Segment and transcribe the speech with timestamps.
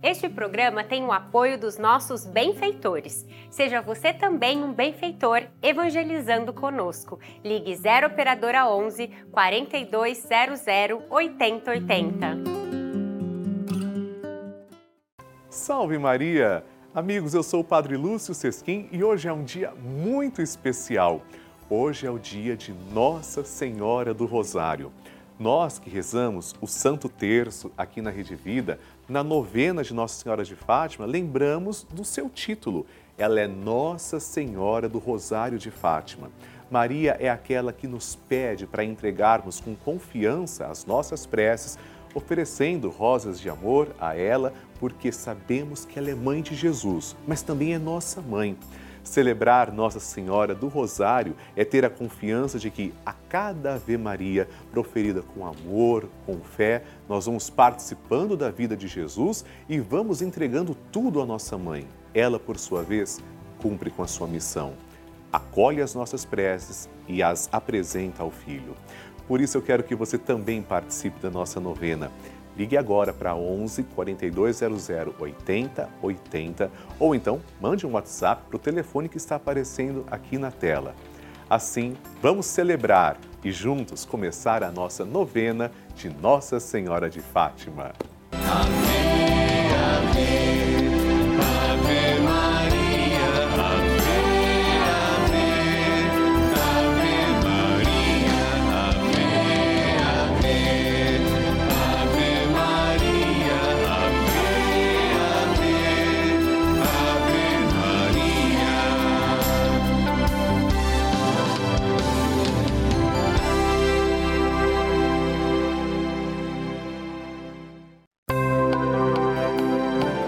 [0.00, 3.26] Este programa tem o apoio dos nossos benfeitores.
[3.50, 7.18] Seja você também um benfeitor evangelizando conosco.
[7.44, 10.60] Ligue 0 operadora 11 4200
[11.10, 12.38] 8080.
[15.50, 16.64] Salve Maria!
[16.94, 21.22] Amigos, eu sou o Padre Lúcio Sesquim e hoje é um dia muito especial.
[21.68, 24.92] Hoje é o dia de Nossa Senhora do Rosário.
[25.38, 30.44] Nós que rezamos o Santo Terço aqui na Rede Vida, na novena de Nossa Senhora
[30.44, 32.84] de Fátima, lembramos do seu título.
[33.16, 36.30] Ela é Nossa Senhora do Rosário de Fátima.
[36.70, 41.78] Maria é aquela que nos pede para entregarmos com confiança as nossas preces,
[42.14, 47.40] oferecendo rosas de amor a ela, porque sabemos que ela é mãe de Jesus, mas
[47.40, 48.56] também é nossa mãe.
[49.08, 54.46] Celebrar Nossa Senhora do Rosário é ter a confiança de que a cada Ave Maria,
[54.70, 60.76] proferida com amor, com fé, nós vamos participando da vida de Jesus e vamos entregando
[60.92, 61.86] tudo à nossa mãe.
[62.12, 63.18] Ela, por sua vez,
[63.60, 64.74] cumpre com a sua missão.
[65.32, 68.76] Acolhe as nossas preces e as apresenta ao Filho.
[69.26, 72.10] Por isso eu quero que você também participe da nossa novena.
[72.58, 79.08] Ligue agora para 11 4200 80 80 ou então mande um WhatsApp para o telefone
[79.08, 80.92] que está aparecendo aqui na tela.
[81.48, 87.92] Assim, vamos celebrar e juntos começar a nossa novena de Nossa Senhora de Fátima.
[88.32, 88.97] Amém,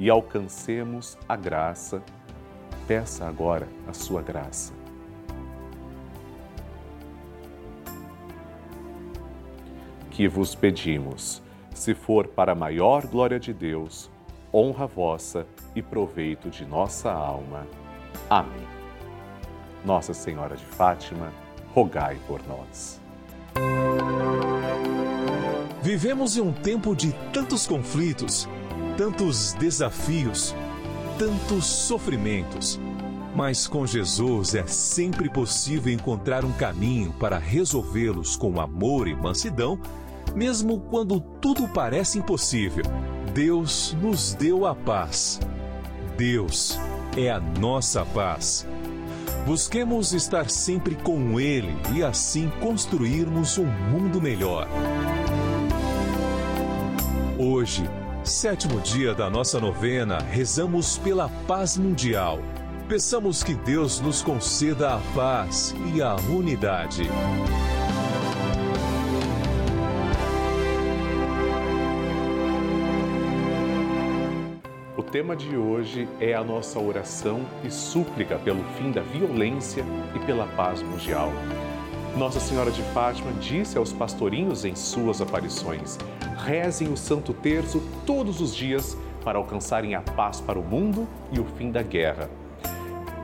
[0.00, 2.02] e alcancemos a graça.
[2.88, 4.72] Peça agora a sua graça.
[10.10, 11.42] Que vos pedimos,
[11.74, 14.10] se for para maior glória de Deus,
[14.52, 17.66] honra vossa e proveito de nossa alma.
[18.28, 18.66] Amém.
[19.84, 21.30] Nossa Senhora de Fátima,
[21.74, 22.98] rogai por nós.
[25.82, 28.48] Vivemos em um tempo de tantos conflitos,
[29.00, 30.54] tantos desafios,
[31.18, 32.78] tantos sofrimentos.
[33.34, 39.80] Mas com Jesus é sempre possível encontrar um caminho para resolvê-los com amor e mansidão,
[40.34, 42.84] mesmo quando tudo parece impossível.
[43.32, 45.40] Deus nos deu a paz.
[46.18, 46.78] Deus
[47.16, 48.66] é a nossa paz.
[49.46, 54.68] Busquemos estar sempre com Ele e assim construirmos um mundo melhor.
[57.38, 57.88] Hoje,
[58.30, 62.38] sétimo dia da nossa novena, rezamos pela paz mundial.
[62.88, 67.02] Peçamos que Deus nos conceda a paz e a unidade.
[74.96, 79.84] O tema de hoje é a nossa oração e súplica pelo fim da violência
[80.14, 81.32] e pela paz mundial.
[82.16, 85.96] Nossa Senhora de Fátima disse aos pastorinhos em suas aparições:
[86.44, 91.38] rezem o Santo Terço todos os dias para alcançarem a paz para o mundo e
[91.38, 92.28] o fim da guerra.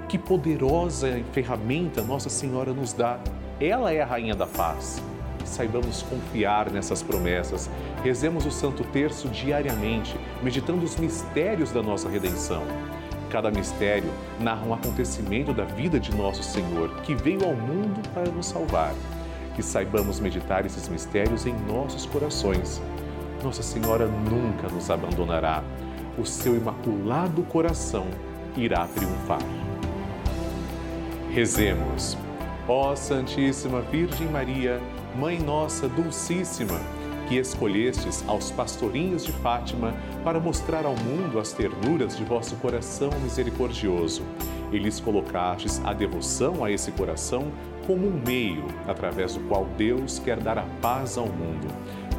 [0.08, 3.18] Que poderosa ferramenta Nossa Senhora nos dá!
[3.60, 5.02] Ela é a Rainha da Paz.
[5.44, 7.70] Saibamos confiar nessas promessas.
[8.04, 12.62] Rezemos o Santo Terço diariamente, meditando os mistérios da nossa redenção.
[13.30, 18.30] Cada mistério narra um acontecimento da vida de nosso Senhor, que veio ao mundo para
[18.30, 18.94] nos salvar.
[19.54, 22.80] Que saibamos meditar esses mistérios em nossos corações
[23.46, 25.62] nossa Senhora nunca nos abandonará.
[26.18, 28.06] O seu imaculado coração
[28.56, 29.38] irá triunfar.
[31.30, 32.16] Rezemos.
[32.66, 34.80] Ó Santíssima Virgem Maria,
[35.16, 36.80] Mãe Nossa Dulcíssima,
[37.28, 39.94] que escolhestes aos pastorinhos de Fátima
[40.24, 44.22] para mostrar ao mundo as ternuras de vosso coração misericordioso,
[44.72, 47.52] e lhes colocastes a devoção a esse coração
[47.86, 51.68] como um meio através do qual Deus quer dar a paz ao mundo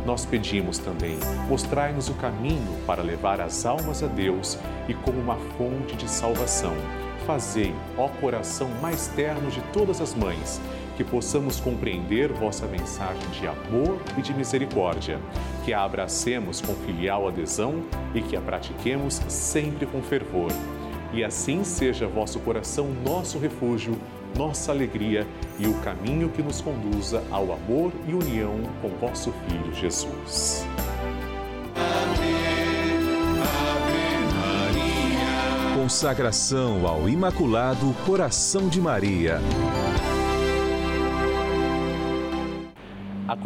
[0.08, 1.18] nós pedimos também,
[1.50, 4.58] mostrai-nos o caminho para levar as almas a Deus
[4.88, 6.74] e como uma fonte de salvação.
[7.26, 10.62] Fazei, ó coração mais terno de todas as mães,
[10.98, 15.20] que possamos compreender vossa mensagem de amor e de misericórdia,
[15.64, 17.84] que a abracemos com filial adesão
[18.14, 20.52] e que a pratiquemos sempre com fervor.
[21.14, 23.98] E assim seja vosso coração nosso refúgio
[24.38, 25.26] nossa alegria
[25.58, 30.66] e o caminho que nos conduza ao amor e união com vosso Filho Jesus.
[35.76, 39.40] Consagração ao Imaculado Coração de Maria.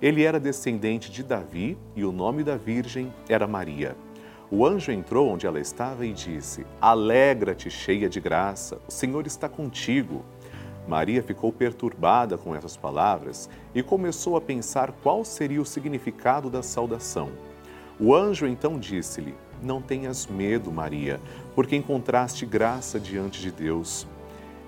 [0.00, 3.96] Ele era descendente de Davi e o nome da virgem era Maria.
[4.50, 9.48] O anjo entrou onde ela estava e disse: Alegra-te, cheia de graça, o Senhor está
[9.48, 10.24] contigo.
[10.86, 16.62] Maria ficou perturbada com essas palavras e começou a pensar qual seria o significado da
[16.62, 17.30] saudação.
[17.98, 21.18] O anjo então disse-lhe: Não tenhas medo, Maria,
[21.54, 24.06] porque encontraste graça diante de Deus.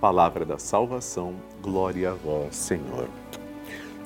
[0.00, 3.08] Palavra da salvação, glória a vós, Senhor.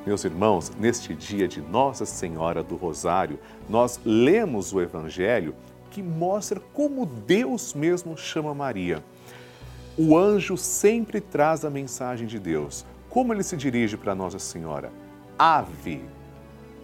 [0.04, 5.54] Meus irmãos, neste dia de Nossa Senhora do Rosário, nós lemos o Evangelho
[5.90, 9.02] que mostra como Deus mesmo chama Maria
[9.96, 12.84] o anjo sempre traz a mensagem de Deus.
[13.08, 14.90] Como ele se dirige para Nossa Senhora?
[15.38, 16.02] Ave.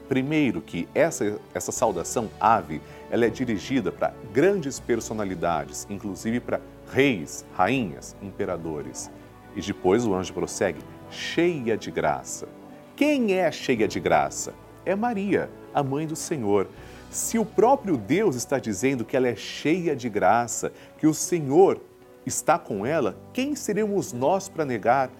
[0.09, 7.45] Primeiro que essa, essa saudação ave, ela é dirigida para grandes personalidades, inclusive para reis,
[7.55, 9.11] rainhas, imperadores.
[9.55, 10.81] E depois o anjo prossegue,
[11.11, 12.49] cheia de graça.
[12.97, 14.55] Quem é cheia de graça?
[14.85, 16.69] É Maria, a mãe do Senhor.
[17.11, 21.81] Se o próprio Deus está dizendo que ela é cheia de graça, que o Senhor
[22.25, 25.11] está com ela, quem seremos nós para negar?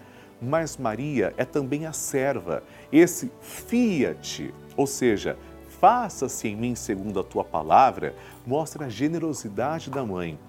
[0.41, 5.37] Mas Maria é também a serva, esse fiat, ou seja,
[5.79, 10.39] faça-se em mim segundo a tua palavra, mostra a generosidade da mãe.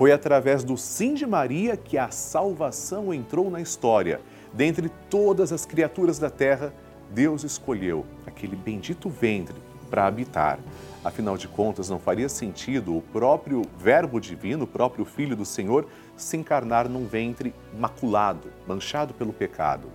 [0.00, 4.22] Foi através do sim de Maria que a salvação entrou na história.
[4.50, 6.72] Dentre todas as criaturas da terra,
[7.10, 9.56] Deus escolheu aquele bendito ventre
[9.90, 10.58] para habitar.
[11.04, 15.86] Afinal de contas, não faria sentido o próprio Verbo divino, o próprio Filho do Senhor,
[16.16, 19.88] se encarnar num ventre maculado, manchado pelo pecado.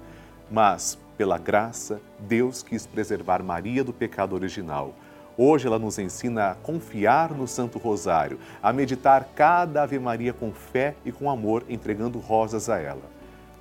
[0.52, 4.94] Mas, pela graça, Deus quis preservar Maria do pecado original.
[5.38, 10.52] Hoje ela nos ensina a confiar no Santo Rosário, a meditar cada Ave Maria com
[10.54, 13.04] fé e com amor, entregando rosas a ela.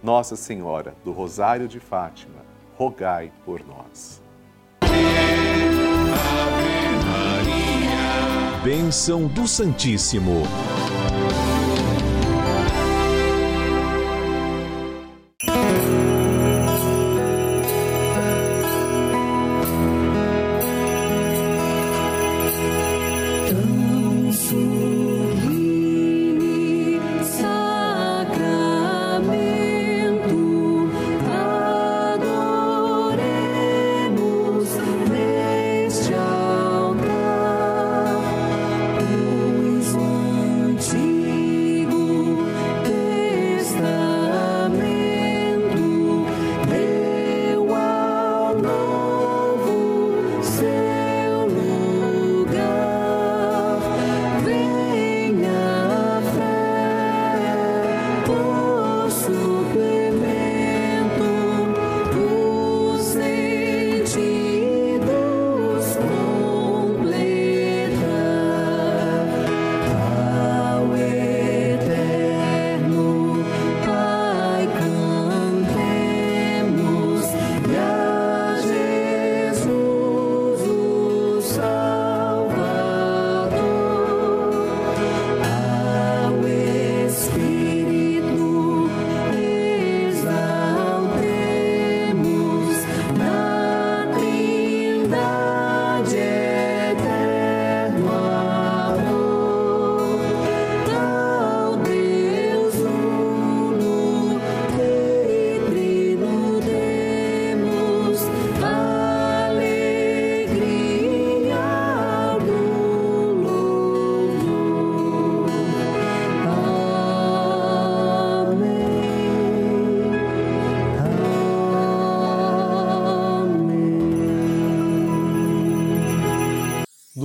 [0.03, 2.43] Nossa Senhora do Rosário de Fátima,
[2.77, 4.23] rogai por nós.
[8.63, 10.43] Bênção do Santíssimo.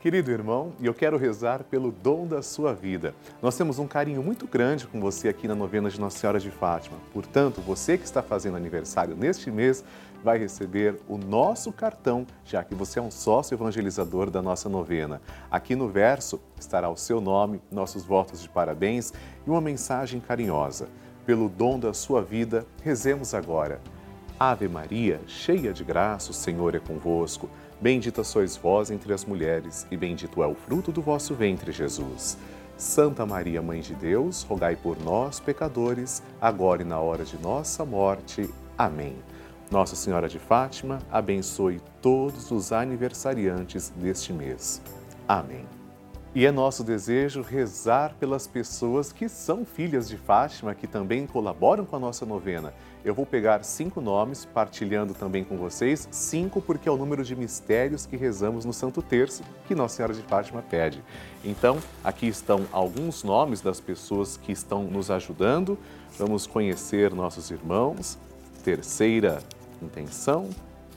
[0.00, 3.14] Querido irmão, eu quero rezar pelo dom da sua vida.
[3.42, 6.50] Nós temos um carinho muito grande com você aqui na novena de Nossa Senhora de
[6.50, 6.96] Fátima.
[7.12, 9.84] Portanto, você que está fazendo aniversário neste mês
[10.24, 15.20] vai receber o nosso cartão, já que você é um sócio evangelizador da nossa novena.
[15.50, 19.12] Aqui no verso estará o seu nome, nossos votos de parabéns
[19.46, 20.88] e uma mensagem carinhosa.
[21.26, 23.82] Pelo dom da sua vida, rezemos agora.
[24.38, 27.50] Ave Maria, cheia de graça, o Senhor é convosco.
[27.80, 32.36] Bendita sois vós entre as mulheres, e bendito é o fruto do vosso ventre, Jesus.
[32.76, 37.84] Santa Maria, Mãe de Deus, rogai por nós, pecadores, agora e na hora de nossa
[37.84, 38.48] morte.
[38.76, 39.16] Amém.
[39.70, 44.82] Nossa Senhora de Fátima, abençoe todos os aniversariantes deste mês.
[45.28, 45.79] Amém.
[46.32, 51.84] E é nosso desejo rezar pelas pessoas que são filhas de Fátima, que também colaboram
[51.84, 52.72] com a nossa novena.
[53.04, 57.34] Eu vou pegar cinco nomes, partilhando também com vocês, cinco porque é o número de
[57.34, 61.02] mistérios que rezamos no Santo Terço, que Nossa Senhora de Fátima pede.
[61.44, 65.76] Então, aqui estão alguns nomes das pessoas que estão nos ajudando.
[66.16, 68.16] Vamos conhecer nossos irmãos.
[68.62, 69.42] Terceira
[69.82, 70.48] intenção,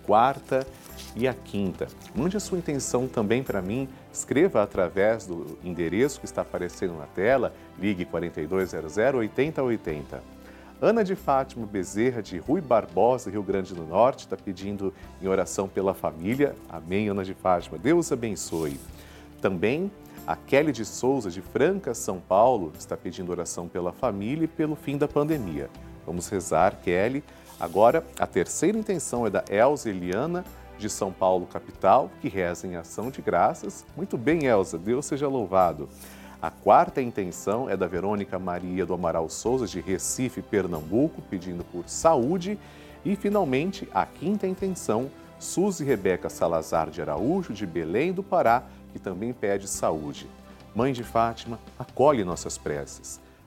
[0.06, 0.68] quarta
[1.16, 1.88] e a quinta.
[2.14, 7.08] Mande a sua intenção também para mim, escreva através do endereço que está aparecendo na
[7.08, 10.22] tela, ligue 4200 8080.
[10.80, 15.68] Ana de Fátima Bezerra, de Rui Barbosa, Rio Grande do Norte, está pedindo em oração
[15.68, 16.56] pela família.
[16.70, 17.78] Amém, Ana de Fátima.
[17.78, 18.80] Deus abençoe.
[19.42, 19.90] Também
[20.28, 24.76] a Kelly de Souza, de Franca, São Paulo, está pedindo oração pela família e pelo
[24.76, 25.70] fim da pandemia.
[26.06, 27.24] Vamos rezar, Kelly.
[27.60, 30.44] Agora, a terceira intenção é da Elza Eliana,
[30.78, 33.86] de São Paulo, capital, que reza em ação de graças.
[33.96, 35.90] Muito bem, Elza, Deus seja louvado.
[36.42, 41.88] A quarta intenção é da Verônica Maria do Amaral Souza, de Recife, Pernambuco, pedindo por
[41.88, 42.60] saúde.
[43.06, 45.10] E, finalmente, a quinta intenção,
[45.40, 50.30] Suzy Rebeca Salazar de Araújo, de Belém do Pará, que também pede saúde.
[50.76, 53.22] Mãe de Fátima, acolhe nossas preces.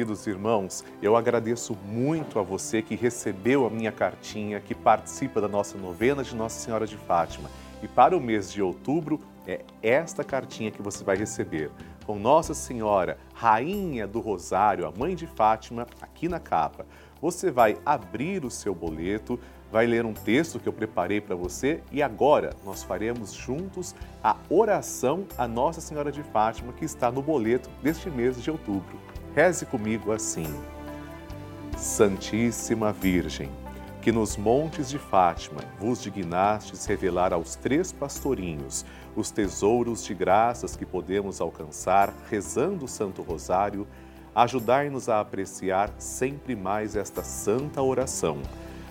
[0.00, 5.46] Queridos irmãos, eu agradeço muito a você que recebeu a minha cartinha, que participa da
[5.46, 7.50] nossa novena de Nossa Senhora de Fátima.
[7.82, 11.70] E para o mês de outubro, é esta cartinha que você vai receber.
[12.06, 16.86] Com Nossa Senhora, Rainha do Rosário, a Mãe de Fátima, aqui na capa.
[17.20, 19.38] Você vai abrir o seu boleto,
[19.70, 24.34] vai ler um texto que eu preparei para você e agora nós faremos juntos a
[24.48, 29.09] oração a Nossa Senhora de Fátima que está no boleto deste mês de outubro.
[29.34, 30.46] Reze comigo assim:
[31.76, 33.48] Santíssima Virgem,
[34.02, 40.74] que nos montes de Fátima vos dignastes revelar aos três pastorinhos os tesouros de graças
[40.74, 43.86] que podemos alcançar rezando o Santo Rosário,
[44.34, 48.38] ajudai-nos a apreciar sempre mais esta santa oração,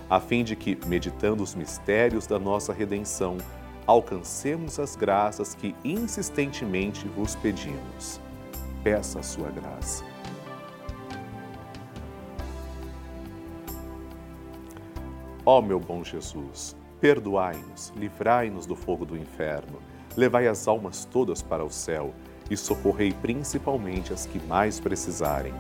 [0.10, 3.38] a fim de que, meditando os mistérios da nossa redenção,
[3.86, 8.22] alcancemos as graças que insistentemente vos pedimos.
[8.84, 10.19] Peça a sua graça.
[15.52, 19.82] Ó meu bom Jesus, perdoai-nos, livrai-nos do fogo do inferno,
[20.16, 22.14] levai as almas todas para o céu
[22.52, 25.52] e socorrei principalmente as que mais precisarem.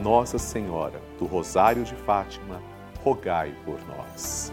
[0.00, 2.62] Nossa Senhora do Rosário de Fátima,
[3.02, 4.52] rogai por nós.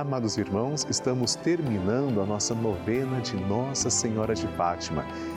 [0.00, 5.04] Amados irmãos, estamos terminando a nossa novena de Nossa Senhora de Fátima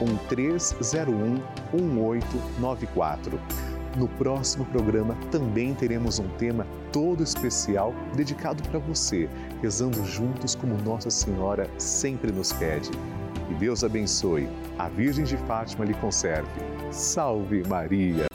[0.00, 3.40] 91301 1894.
[3.96, 9.28] No próximo programa também teremos um tema todo especial dedicado para você,
[9.62, 12.90] rezando juntos como Nossa Senhora sempre nos pede.
[13.46, 16.48] Que Deus abençoe, a Virgem de Fátima lhe conserve.
[16.90, 18.33] Salve Maria!